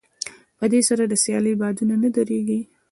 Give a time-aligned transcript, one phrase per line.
[0.57, 2.59] په دې سره د سيالۍ بادونه نه درېږي.